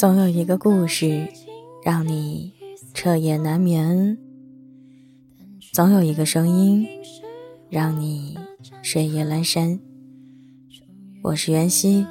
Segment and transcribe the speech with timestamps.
[0.00, 1.28] 总有一个故事
[1.84, 2.54] 让你
[2.94, 4.16] 彻夜难眠，
[5.74, 6.86] 总有一个声音
[7.68, 8.38] 让你
[8.80, 9.78] 睡意阑珊。
[11.22, 12.06] 我是袁熙，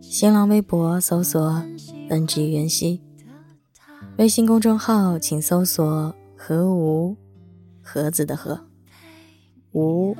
[0.00, 1.60] 新浪微博搜索
[2.08, 3.00] ““n g 袁熙”，
[4.18, 7.16] 微信公众号请搜索“何无
[7.82, 8.68] 盒子的盒
[9.72, 10.16] 无”，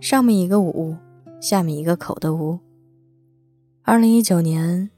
[0.00, 0.96] 上面一个五，
[1.40, 2.60] 下面一个口的无。
[3.82, 4.92] 二零一九年。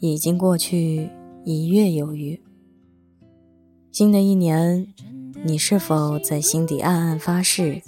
[0.00, 1.10] 已经过去
[1.44, 2.40] 一月有余，
[3.92, 4.86] 新的一年，
[5.44, 7.82] 你是否在心底暗暗发誓，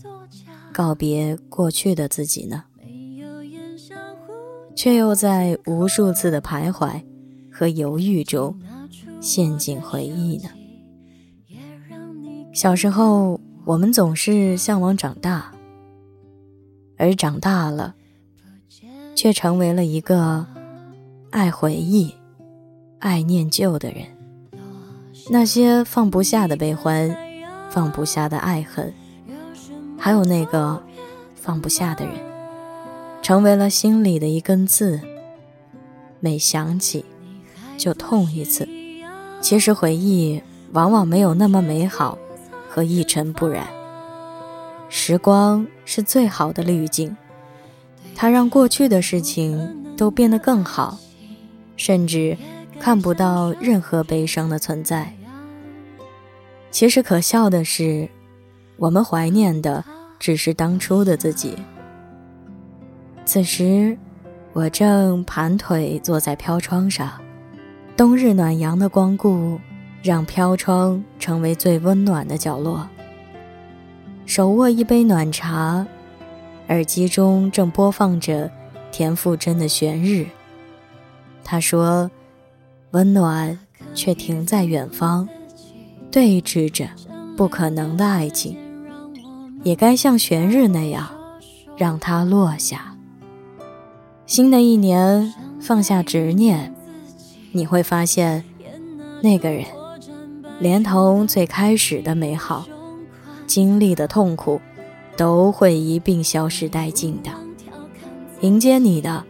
[0.75, 2.65] 告别过去的自己呢？
[4.77, 7.03] 却又在无数次的徘徊
[7.51, 8.61] 和犹豫中
[9.19, 10.51] 陷进回忆呢？
[12.53, 15.51] 小时候，我们总是向往长大，
[16.99, 17.95] 而长大了，
[19.15, 20.47] 却成为了一个。
[21.33, 22.15] 爱回忆、
[22.99, 24.05] 爱念旧的人，
[25.31, 27.17] 那些放不下的悲欢，
[27.71, 28.93] 放不下的爱恨，
[29.99, 30.83] 还有那个
[31.35, 32.15] 放不下的人，
[33.23, 35.01] 成为了心里的一根刺。
[36.21, 37.03] 每想起，
[37.79, 38.69] 就痛一次。
[39.41, 42.19] 其实回忆往往没有那么美好
[42.69, 43.67] 和一尘不染。
[44.91, 47.17] 时光是最好的滤镜，
[48.15, 50.99] 它让过去的事情都变得更好。
[51.83, 52.39] 甚至
[52.79, 55.13] 看不到任何悲伤的存在。
[56.71, 58.09] 其实可笑的是，
[58.77, 59.85] 我们怀念的
[60.17, 61.57] 只是当初的自己。
[63.25, 63.99] 此时，
[64.53, 67.11] 我正盘腿坐在飘窗上，
[67.97, 69.59] 冬日暖阳的光顾
[70.05, 72.89] 让飘窗成为最温暖的角落。
[74.25, 75.85] 手握一杯暖茶，
[76.69, 78.49] 耳机中正播放着
[78.93, 80.21] 田馥甄的《悬日》。
[81.45, 82.11] 他说
[82.93, 83.59] ：“温暖
[83.95, 85.29] 却停在远方，
[86.11, 86.89] 对峙着
[87.37, 88.57] 不可能的爱情，
[89.63, 91.09] 也该像悬日那样，
[91.77, 92.97] 让它落下。
[94.27, 96.73] 新的一年，放下执念，
[97.53, 98.45] 你会发现，
[99.23, 99.67] 那个人，
[100.59, 102.67] 连同最开始的美好，
[103.47, 104.61] 经历的痛苦，
[105.17, 107.31] 都会一并消失殆尽的。
[108.41, 109.25] 迎接你的。”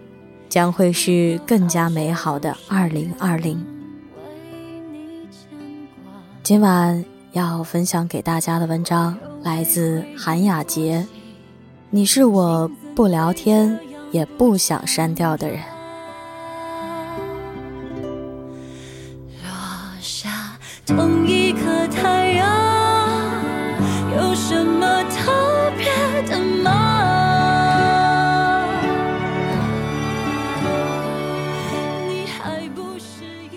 [0.53, 3.65] 将会是更加美好的二零二零。
[6.43, 7.03] 今晚
[7.33, 11.07] 要分享给大家的文章来自韩雅洁。
[11.89, 13.81] 你是我不聊天
[14.11, 15.59] 也不想删掉的人。
[19.43, 19.49] 落
[20.03, 20.29] 下
[20.85, 22.47] 同一颗太阳，
[24.19, 24.82] 有什么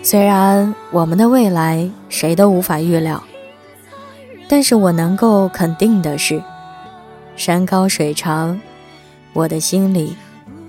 [0.06, 3.20] 虽然我们的未来谁都无法预料，
[4.46, 6.40] 但是我能够肯定的是，
[7.34, 8.60] 山高水长，
[9.32, 10.14] 我的心里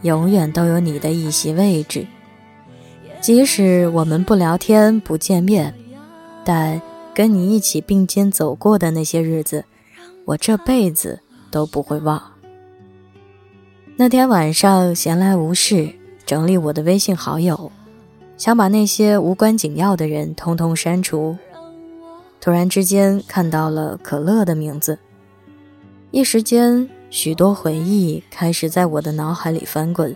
[0.01, 2.07] 永远都有你的一席位置。
[3.21, 5.71] 即使我们不聊天不见面，
[6.43, 6.81] 但
[7.13, 9.65] 跟你一起并肩走过的那些日子，
[10.25, 11.19] 我这辈子
[11.51, 12.19] 都不会忘。
[13.97, 15.93] 那天晚上闲来无事，
[16.25, 17.71] 整理我的微信好友。
[18.37, 21.37] 想把那些无关紧要的人通通删除。
[22.39, 24.99] 突然之间看到了可乐的名字，
[26.11, 30.15] 一时间许多回忆开始在我的脑海里翻滚。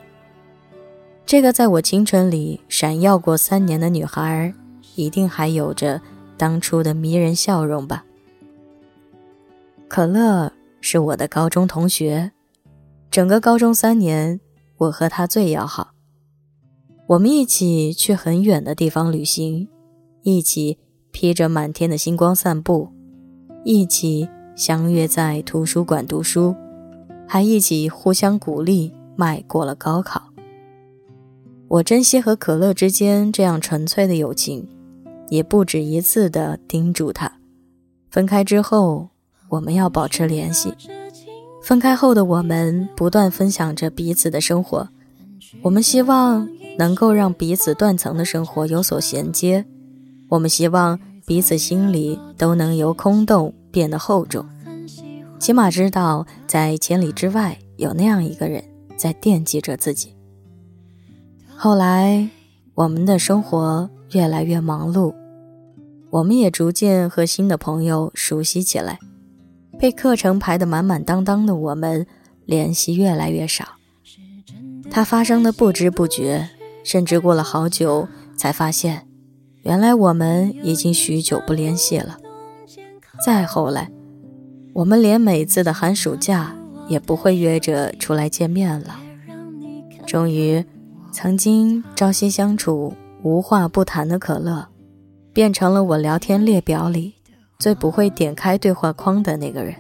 [1.26, 4.54] 这个在我青春里闪耀过三年的女孩，
[4.96, 6.02] 一定还有着
[6.38, 8.06] 当初的迷人笑容吧？
[9.88, 12.32] 可乐是我的高中同学，
[13.10, 14.40] 整个高中三年，
[14.78, 15.92] 我和她最要好。
[17.12, 19.68] 我们一起去很远的地方旅行，
[20.22, 20.78] 一起
[21.12, 22.88] 披着满天的星光散步，
[23.66, 26.56] 一起相约在图书馆读书，
[27.28, 30.30] 还一起互相鼓励迈过了高考。
[31.68, 34.66] 我珍惜和可乐之间这样纯粹的友情，
[35.28, 37.40] 也不止一次的叮嘱他：
[38.10, 39.10] 分开之后
[39.50, 40.74] 我们要保持联系。
[41.62, 44.88] 分开后的我们不断分享着彼此的生活，
[45.64, 46.48] 我们希望。
[46.78, 49.66] 能够让彼此断层的生活有所衔接，
[50.30, 54.46] 我们希望彼此心里都能由空洞变得厚重，
[55.40, 58.64] 起码知道在千里之外有那样一个人
[58.98, 60.16] 在惦记着自己。
[61.56, 62.30] 后来，
[62.74, 65.14] 我们的生活越来越忙碌，
[66.10, 68.98] 我们也逐渐和新的朋友熟悉起来，
[69.78, 72.08] 被课程排得满满当当的我们，
[72.46, 73.66] 联系越来越少。
[74.90, 76.50] 它发生的不知不觉。
[76.84, 79.08] 甚至过了好久，才发现，
[79.64, 82.18] 原来我们已经许久不联系了。
[83.26, 83.92] 再后来，
[84.74, 86.56] 我们连每次的寒暑假
[86.88, 89.00] 也不会约着出来见面了。
[90.08, 90.66] 终于，
[91.12, 94.68] 曾经朝夕相处、无话不谈的可乐，
[95.32, 97.14] 变成了我聊天列表里
[97.60, 99.76] 最不会点开对话框的那个人。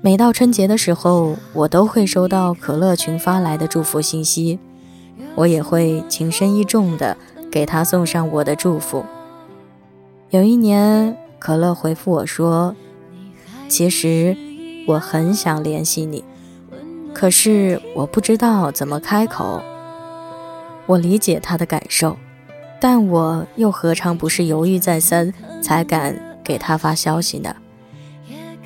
[0.00, 4.58] 每到春节的时候，我都会收到可乐群发来的祝福信息，
[5.34, 7.16] 我也会情深意重的
[7.50, 9.04] 给他送上我的祝福。
[10.30, 12.74] 有一年，可乐回复我说
[13.68, 14.36] ：“其实
[14.86, 16.24] 我很想联系你，
[17.12, 19.62] 可是我不知道怎么开口。”
[20.86, 22.16] 我理解他的感受，
[22.80, 25.32] 但我又何尝不是犹豫再三
[25.62, 27.56] 才敢给他发消息呢？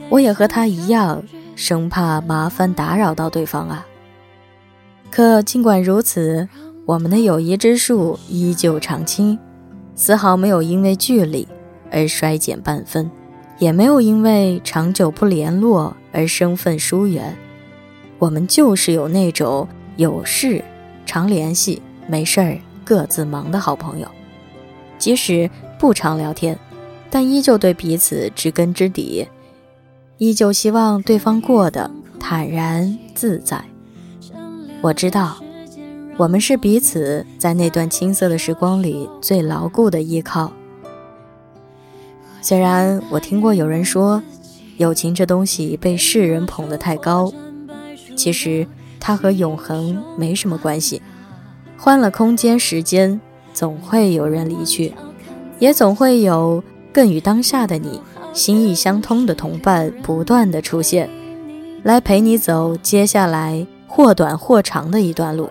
[0.09, 1.23] 我也和他一样，
[1.55, 3.87] 生怕麻烦打扰到对方啊。
[5.10, 6.49] 可尽管如此，
[6.87, 9.38] 我们的友谊之树依旧常青，
[9.94, 11.46] 丝毫没有因为距离
[11.90, 13.10] 而衰减半分，
[13.58, 17.37] 也没有因为长久不联络而生分疏远。
[18.19, 19.66] 我们就是有那种
[19.96, 20.62] 有事
[21.05, 24.06] 常联系，没事儿各自忙的好朋友，
[24.99, 26.58] 即使不常聊天，
[27.11, 29.26] 但依旧对彼此知根知底。
[30.19, 31.90] 依旧希望对方过得
[32.20, 33.64] 坦然自在。
[34.80, 35.36] 我知道，
[36.16, 40.52] 我们是彼此在那段青涩的时光里最牢固的依靠。
[42.40, 44.22] 虽然我听过有人说，
[44.76, 47.32] 友情这东西被世人捧得太高，
[48.16, 48.66] 其实
[49.00, 51.02] 它和永恒没什么关系。
[51.76, 53.20] 换了空间、时间，
[53.52, 54.94] 总会有人离去，
[55.58, 58.00] 也总会有更与当下的你。
[58.32, 61.10] 心意相通的同伴不断的出现，
[61.82, 65.50] 来陪你走接下来或短或长的一段路，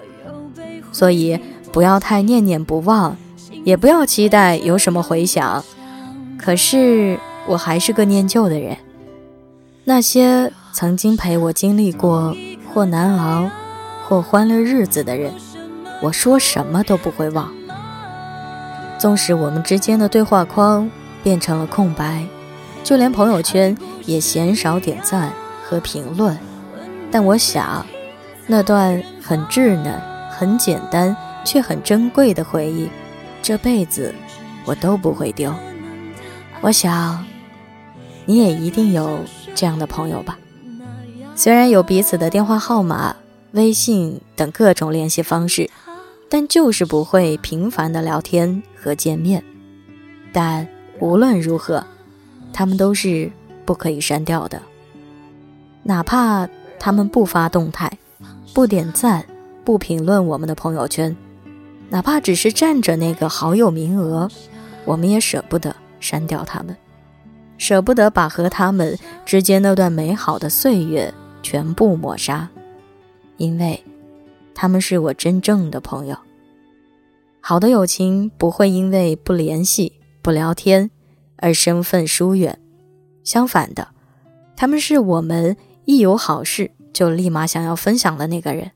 [0.93, 1.37] 所以
[1.73, 3.17] 不要太念念不忘，
[3.65, 5.65] 也不要期待有什么回响。
[6.37, 8.77] 可是我还是个念旧的人，
[9.83, 12.37] 那些曾经陪我经历过
[12.73, 13.49] 或难熬
[14.07, 15.33] 或欢乐日子的人，
[16.01, 17.51] 我说什么都不会忘。
[18.99, 20.89] 纵使我们之间的对话框
[21.23, 22.23] 变成了空白。
[22.83, 25.33] 就连朋友圈也鲜少点赞
[25.65, 26.37] 和评论，
[27.11, 27.85] 但我想，
[28.47, 29.93] 那段很稚嫩、
[30.31, 31.15] 很简单
[31.45, 32.89] 却很珍贵的回忆，
[33.43, 34.13] 这辈子
[34.65, 35.53] 我都不会丢。
[36.61, 37.23] 我想，
[38.25, 39.19] 你也一定有
[39.53, 40.39] 这样的朋友吧？
[41.35, 43.15] 虽然有彼此的电话号码、
[43.51, 45.69] 微信等各种联系方式，
[46.29, 49.43] 但就是不会频繁的聊天和见面。
[50.31, 50.67] 但
[50.99, 51.85] 无论如何。
[52.53, 53.31] 他们都是
[53.65, 54.59] 不可以删掉的，
[55.83, 56.47] 哪怕
[56.79, 57.99] 他们不发动态、
[58.57, 59.23] 不点赞、
[59.63, 61.15] 不评论我们的朋友圈，
[61.89, 64.27] 哪怕只是占着那个好友名额，
[64.83, 66.75] 我们也舍不得删掉他们，
[67.59, 72.49] 舍不得把和他们之间那段美好的岁月全部抹杀，
[73.37, 73.79] 因为
[74.55, 76.17] 他们是我真正的朋友。
[77.39, 79.93] 好的友情不会因为不联系、
[80.23, 80.89] 不聊天。
[81.35, 82.57] 而身份疏远，
[83.23, 83.89] 相反的，
[84.55, 85.55] 他们是我们
[85.85, 88.71] 一有好事就立马想要分享的那个人，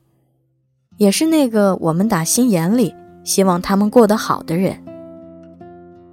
[0.98, 4.80] 也是那个我们打心眼里希望他们过得好的人。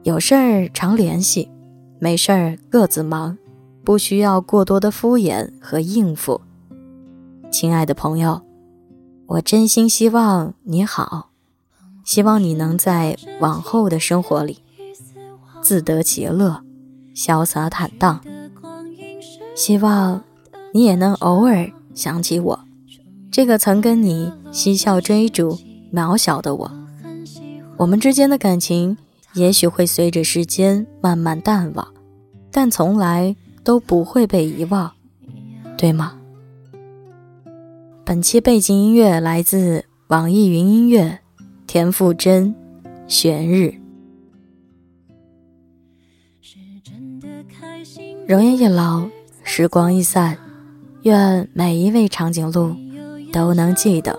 [0.04, 1.50] 有事儿常联系，
[1.98, 3.36] 没事儿各自忙，
[3.84, 6.40] 不需要过多的敷衍和应付。
[7.50, 8.40] 亲爱的朋友，
[9.26, 11.28] 我真心希望你好，
[12.06, 14.62] 希望你能在往后的生活里。
[15.60, 16.62] 自得其乐，
[17.14, 18.24] 潇洒坦荡。
[19.54, 20.24] 希望
[20.72, 22.60] 你也能偶尔想起我，
[23.28, 25.58] 这个曾跟你嬉笑追逐、
[25.92, 26.70] 渺小的我。
[27.76, 28.96] 我们之间的感情
[29.34, 31.88] 也许会随着时间慢慢淡忘，
[32.52, 34.92] 但从来都不会被遗忘，
[35.76, 36.16] 对吗？
[38.04, 41.18] 本期背景音乐来自网易云音乐，
[41.66, 42.54] 田馥甄，
[43.08, 43.74] 《悬日》。
[48.28, 49.08] 容颜一老，
[49.42, 50.38] 时光一散，
[51.02, 52.74] 愿每一位长颈鹿
[53.32, 54.18] 都能记得，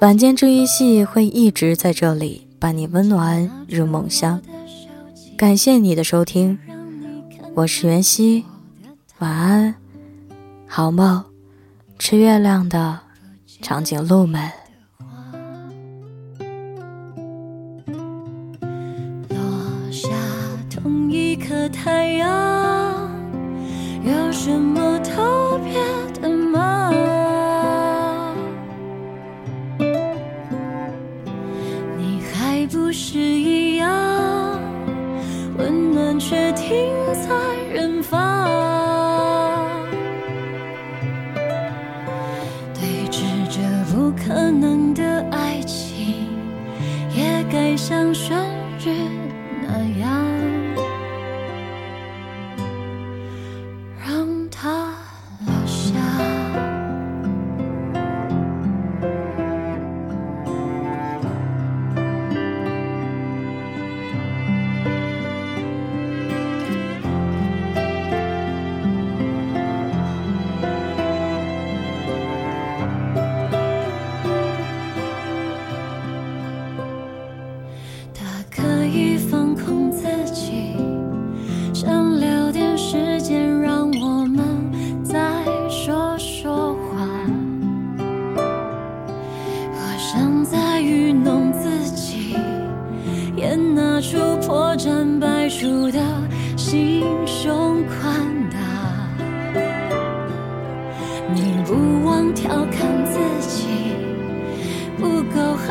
[0.00, 4.40] 晚间治愈系会一直在这里伴你温暖入梦乡。
[5.36, 6.58] 感谢你的收听，
[7.54, 8.44] 我是袁熙，
[9.18, 9.74] 晚安，
[10.66, 11.22] 好梦，
[11.98, 13.00] 吃月亮的
[13.60, 14.50] 长颈鹿们。
[19.28, 19.36] 落
[19.92, 20.08] 下
[20.70, 23.10] 同一颗太阳。
[24.02, 25.78] 有什么特别
[32.70, 34.60] 不是一样
[35.58, 36.99] 温暖却停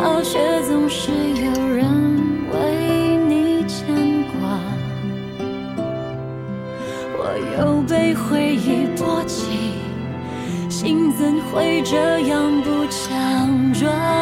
[0.01, 1.85] 好却总是有人
[2.53, 4.59] 为你牵挂。
[7.17, 9.73] 我又被回忆波及
[10.69, 14.18] 心怎会这样不强壮？